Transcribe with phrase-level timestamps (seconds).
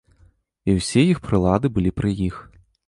[0.71, 2.45] І ўсе іх прылады былі пры іх.